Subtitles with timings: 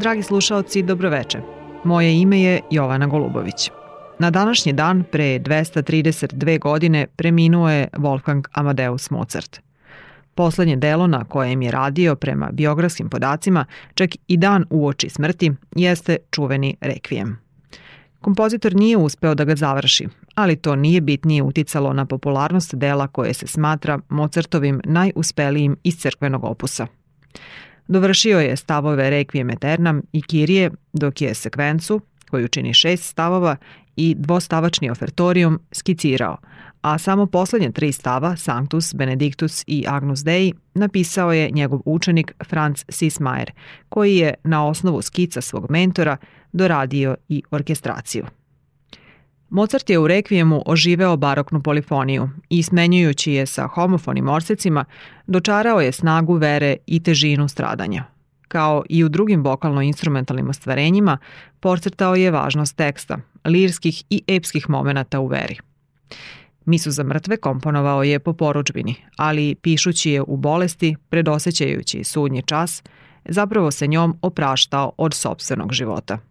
[0.00, 1.40] Dragi slušaoci, dobroveče.
[1.84, 3.70] Moje ime je Jovana Golubović.
[4.18, 9.60] Na današnji dan, pre 232 godine, preminuo je Wolfgang Amadeus Mozart.
[10.34, 16.16] Poslednje delo na kojem je radio prema biografskim podacima, čak i dan uoči smrti, jeste
[16.30, 17.34] čuveni Requiem.
[18.20, 23.34] Kompozitor nije uspeo da ga završi, ali to nije bitnije uticalo na popularnost dela koje
[23.34, 26.86] se smatra Mozartovim najuspelijim iz crkvenog opusa–
[27.90, 33.56] Dovršio je stavove Requiem Eternam i Kirije, dok je sekvencu, koju čini šest stavova,
[33.96, 36.36] i dvostavačni ofertorijum skicirao,
[36.82, 42.84] a samo poslednje tri stava, Sanctus, Benedictus i Agnus Dei, napisao je njegov učenik Franz
[42.88, 43.50] Sismayer,
[43.88, 46.16] koji je na osnovu skica svog mentora
[46.52, 48.24] doradio i orkestraciju.
[49.50, 54.84] Mozart je u rekvijemu oživeo baroknu polifoniju i smenjujući je sa homofonim orsecima,
[55.26, 58.04] dočarao je snagu vere i težinu stradanja.
[58.48, 61.18] Kao i u drugim vokalno-instrumentalnim ostvarenjima,
[61.60, 65.58] porcrtao je važnost teksta, lirskih i epskih momenata u veri.
[66.64, 72.82] Misu za mrtve komponovao je po poručbini, ali pišući je u bolesti, predosećajući sudnji čas,
[73.24, 76.18] zapravo se njom opraštao od sobstvenog života–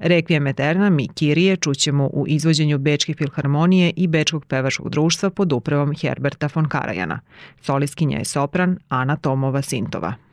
[0.00, 5.94] Requiem Eternam i Kirije čućemo u izvođenju Bečke filharmonije i Bečkog pevačkog društva pod upravom
[6.00, 7.20] Herberta von Karajana.
[7.60, 10.29] Soliskinja je sopran Ana Tomova-Sintova.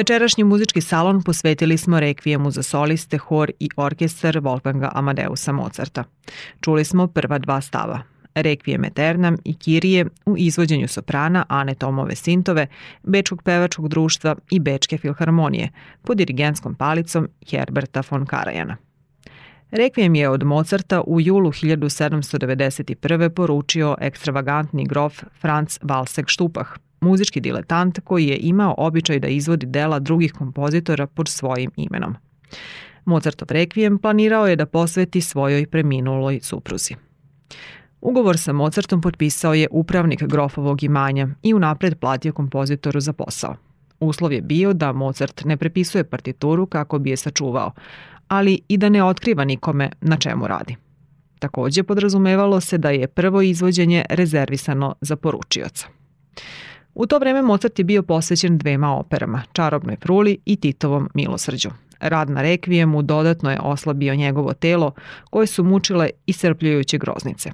[0.00, 6.04] Večerašnji muzički salon posvetili smo rekvijemu za soliste, hor i orkestar Wolfganga Amadeusa Mozarta.
[6.60, 8.02] Čuli smo prva dva stava,
[8.34, 12.66] Rekvijem Eternam i Kirije u izvođenju soprana Ane Tomove Sintove,
[13.02, 15.68] Bečkog pevačkog društva i Bečke filharmonije
[16.02, 18.76] pod dirigentskom palicom Herberta von Karajana.
[19.70, 23.28] Rekvijem je od Mozarta u julu 1791.
[23.28, 26.68] poručio ekstravagantni grof Franz Walsek Štupah,
[27.00, 32.16] muzički diletant koji je imao običaj da izvodi dela drugih kompozitora pod svojim imenom.
[33.04, 36.94] Mozartov rekvijem planirao je da posveti svojoj preminuloj supruzi.
[38.00, 43.56] Ugovor sa Mozartom potpisao je upravnik grofovog imanja i unapred platio kompozitoru za posao.
[44.00, 47.72] Uslov je bio da Mozart ne prepisuje partituru kako bi je sačuvao,
[48.28, 50.76] ali i da ne otkriva nikome na čemu radi.
[51.38, 55.86] Takođe podrazumevalo se da je prvo izvođenje rezervisano za poručioca.
[56.94, 61.70] U to vreme Mozart je bio posvećen dvema operama, Čarobnoj pruli i Titovom milosrđu.
[62.00, 64.92] Rad na rekvijemu dodatno je oslabio njegovo telo
[65.30, 67.50] koje su mučile iscrpljujuće groznice.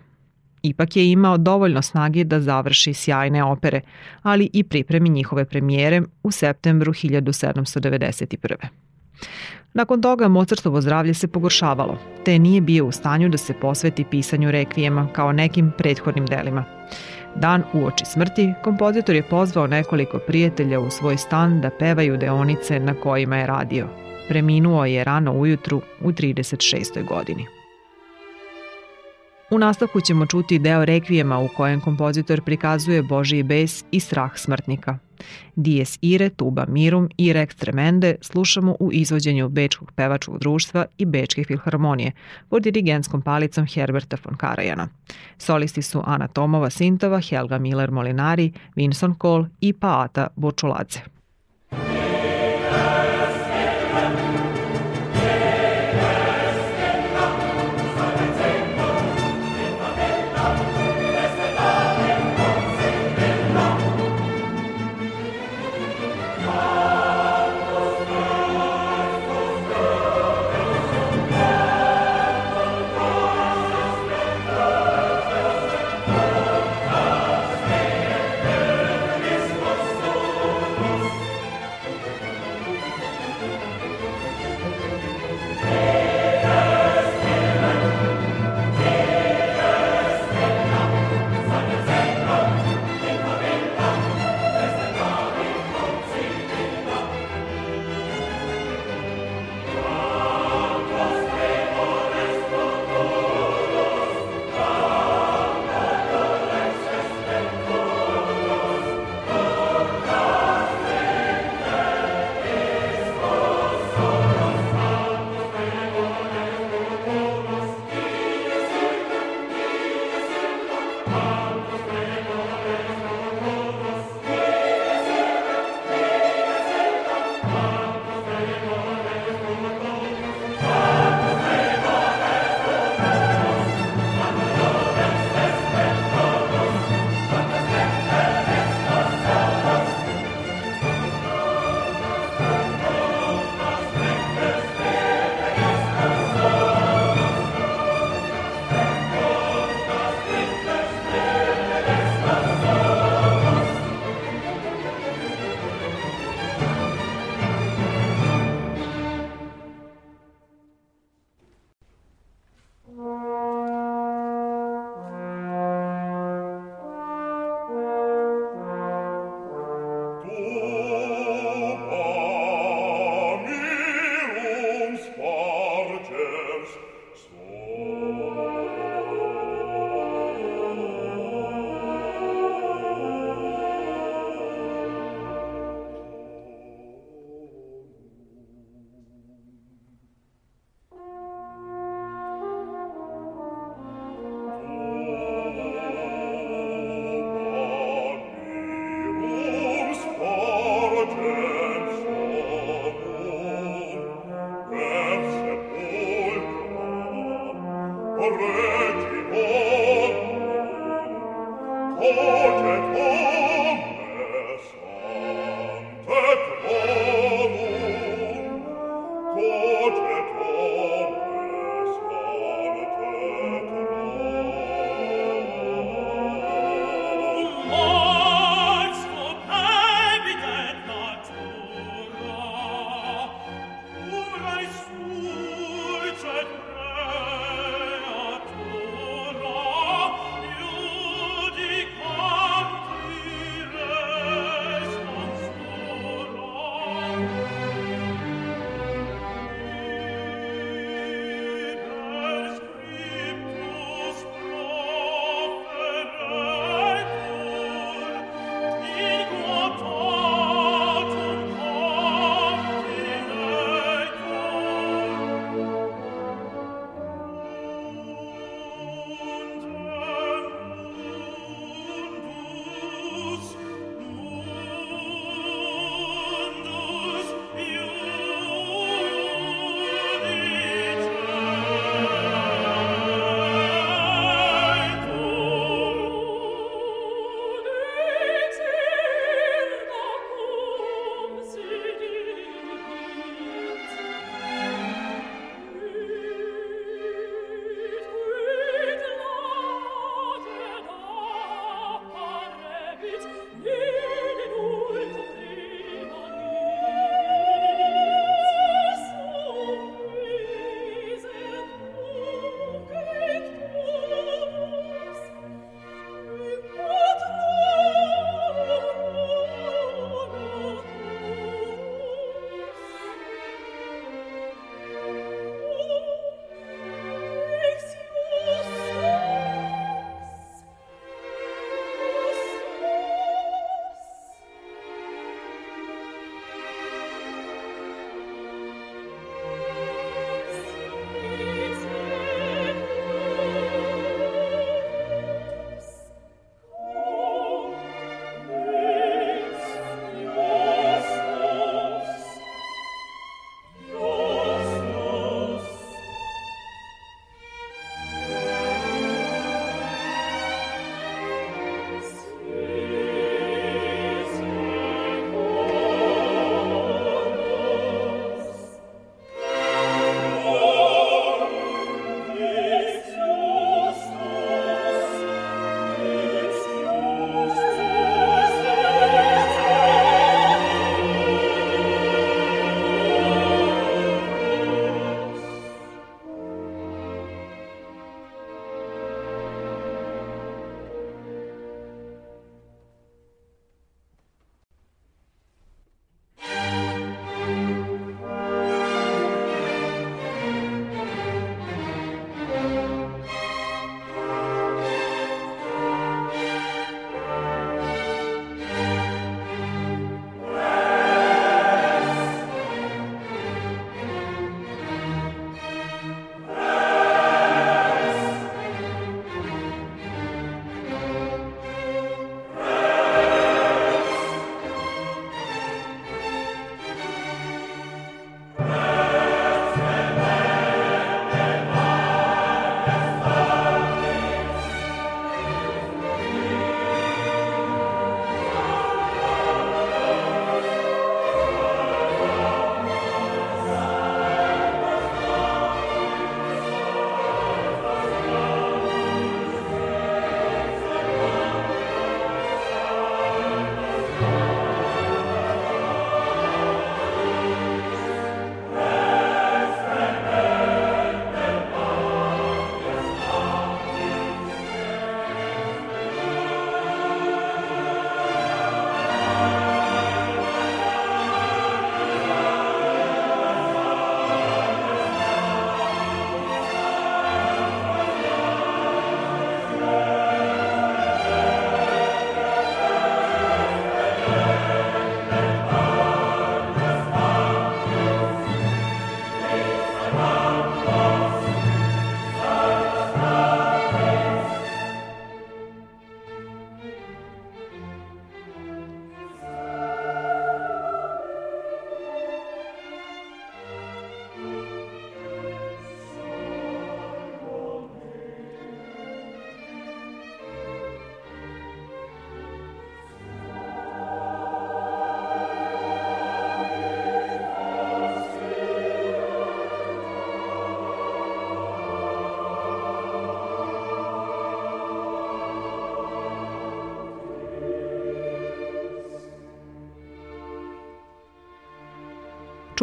[0.63, 3.81] Ipak je imao dovoljno snage da završi sjajne opere,
[4.23, 8.55] ali i pripremi njihove premijere u septembru 1791.
[9.75, 14.51] Nakon toga Mozartovo zdravlje se pogoršavalo, te nije bio u stanju da se posveti pisanju
[14.51, 16.65] rekvijema kao nekim prethodnim delima.
[17.41, 22.95] Dan uoči smrti, kompozitor je pozvao nekoliko prijatelja u svoj stan da pevaju deonice na
[22.95, 23.87] kojima je radio.
[24.29, 27.05] Preminuo je rano ujutru u 36.
[27.09, 27.47] godini.
[29.51, 34.99] U nastavku ćemo čuti deo rekvijema u kojem kompozitor prikazuje Božiji bes i strah smrtnika.
[35.55, 41.45] Dies ire, tuba mirum i rex tremende slušamo u izvođenju Bečkog pevačkog društva i Bečke
[41.45, 42.13] filharmonije
[42.49, 44.89] pod dirigentskom palicom Herberta von Karajana.
[45.39, 51.01] Solisti su Ana Tomova Sintova, Helga Miller Molinari, Vinson Cole i Paata Bočuladze.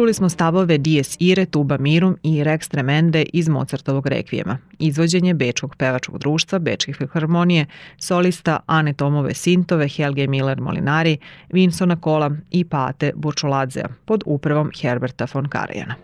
[0.04, 5.76] Čuli smo stavove Dies Ire, Tuba Mirum i Rex Tremende iz Mozartovog rekvijema, izvođenje Bečkog
[5.76, 7.66] pevačkog društva, Bečkih filharmonije,
[7.98, 11.16] solista Ane Tomove Sintove, Helge Miller Molinari,
[11.52, 15.94] Vinsona Kola i Pate Burčuladzea pod upravom Herberta von Karajana.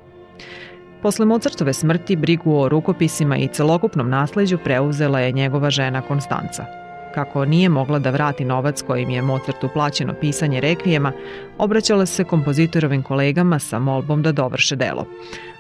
[1.03, 6.67] Posle Mozartove smrti brigu o rukopisima i celokupnom nasleđu preuzela je njegova žena Konstanca–
[7.15, 11.13] Kako nije mogla da vrati novac kojim je Mozartu plaćeno pisanje rekvijema,
[11.59, 15.07] obraćala se kompozitorovim kolegama sa molbom da dovrše delo.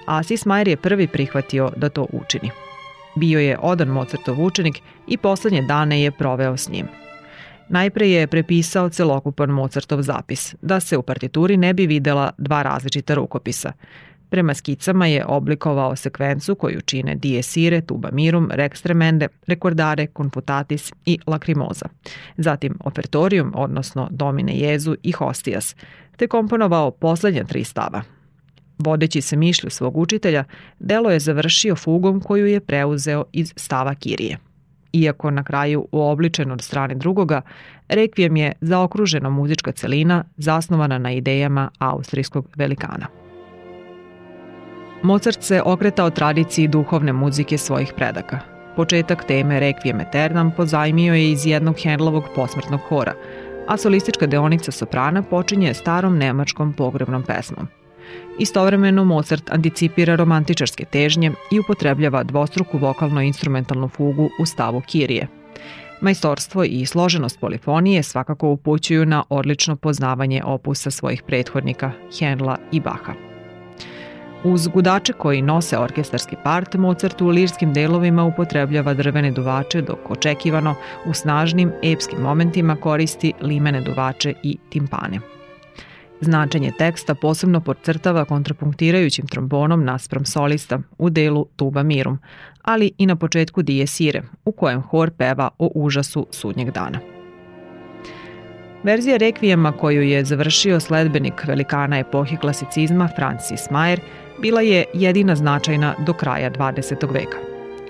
[0.06, 2.50] A Sismajer je prvi prihvatio da to učini.
[3.14, 6.86] Bio je odan Mozartov učenik i poslednje dane je proveo s njim.
[7.68, 13.14] Najpre je prepisao celokupan Mozartov zapis, da se u partituri ne bi videla dva različita
[13.14, 13.72] rukopisa–
[14.30, 20.92] Prema skicama je oblikovao sekvencu koju čine Dies Irae, Tuba Mirum, Rex Tremende, Rekordare, Confutatis
[21.06, 21.88] i Lacrimosa.
[22.36, 25.76] Zatim Ofertorium, odnosno Domine Jezu i Hostijas,
[26.16, 28.02] te komponovao poslednja tri stava.
[28.78, 30.44] Vodeći se mišlju svog učitelja,
[30.78, 34.38] delo je završio fugom koju je preuzeo iz stava Kirije.
[34.92, 37.42] Iako na kraju uobličen od strane drugoga,
[37.88, 43.19] rekvijem je zaokružena muzička celina zasnovana na idejama austrijskog velikana.
[45.02, 48.40] Mozart se okretao tradiciji duhovne muzike svojih predaka.
[48.76, 53.14] Početak teme Requiem Eternam pozajmio je iz jednog Hendlovog posmrtnog hora,
[53.68, 57.68] a solistička deonica soprana počinje starom nemačkom pogrebnom pesmom.
[58.38, 65.28] Istovremeno Mozart anticipira romantičarske težnje i upotrebljava dvostruku vokalno-instrumentalnu fugu u stavu Kirije.
[66.00, 73.29] Majstorstvo i složenost polifonije svakako upućuju na odlično poznavanje opusa svojih prethodnika Henla i Baha.
[74.44, 80.74] Uz gudače koji nose orkestarski part, Mozart u lirskim delovima upotrebljava drvene duvače, dok očekivano
[81.06, 85.20] u snažnim epskim momentima koristi limene duvače i timpane.
[86.20, 92.18] Značenje teksta posebno podcrtava kontrapunktirajućim trombonom naspram solista u delu Tuba Mirum,
[92.62, 97.19] ali i na početku Dies Ire, u kojem hor peva o užasu sudnjeg dana.
[98.82, 103.98] Verzija rekvijema koju je završio sledbenik velikana epohi klasicizma Francis Mayer
[104.38, 107.12] bila je jedina značajna do kraja 20.
[107.12, 107.38] veka.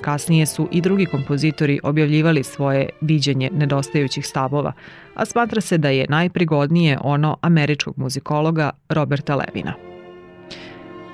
[0.01, 4.73] Kasnije su i drugi kompozitori objavljivali svoje viđenje nedostajućih stavova,
[5.15, 9.75] a smatra se da je najprigodnije ono američkog muzikologa Roberta Levina.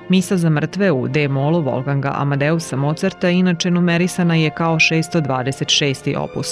[0.09, 6.17] Misa za mrtve u D-molu Wolfganga Amadeusa Mozarta inače numerisana je kao 626.
[6.17, 6.47] opus.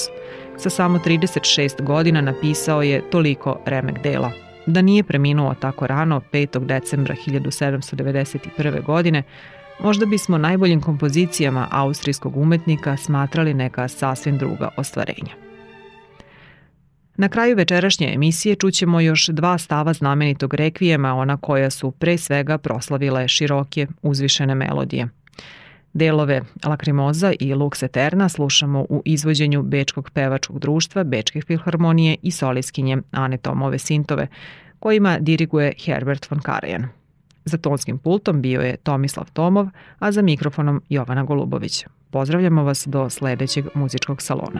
[0.58, 4.32] Sa samo 36 godina napisao je toliko remek dela–
[4.66, 6.66] Da nije preminuo tako rano, 5.
[6.66, 8.84] decembra 1791.
[8.84, 9.24] godine,
[9.80, 15.32] možda bismo najboljim kompozicijama austrijskog umetnika smatrali neka sasvim druga ostvarenja.
[17.18, 22.58] Na kraju večerašnje emisije čućemo još dva stava znamenitog rekvijema, ona koja su pre svega
[22.58, 25.08] proslavile široke, uzvišene melodije.
[25.96, 32.98] Delove Lakrimoza i Lux Eterna slušamo u izvođenju Bečkog pevačkog društva, Bečke filharmonije i soliskinje
[33.12, 34.28] Ane Tomove Sintove,
[34.80, 36.88] kojima diriguje Herbert von Karajan.
[37.46, 39.68] Za tonskim pultom bio je Tomislav Tomov,
[40.00, 41.86] a za mikrofonom Jovana Golubović.
[42.10, 44.60] Pozdravljamo vas do sledećeg muzičkog salona.